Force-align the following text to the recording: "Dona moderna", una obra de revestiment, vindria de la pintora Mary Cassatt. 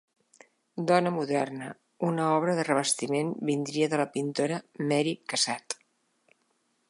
"Dona 0.91 1.11
moderna", 1.17 1.67
una 2.07 2.25
obra 2.37 2.55
de 2.61 2.65
revestiment, 2.69 3.29
vindria 3.51 3.91
de 3.93 4.01
la 4.03 4.09
pintora 4.17 4.59
Mary 4.93 5.17
Cassatt. 5.35 5.77